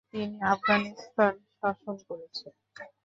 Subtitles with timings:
[0.09, 2.53] তিনি আফগানিস্তান শাসন করেছেন।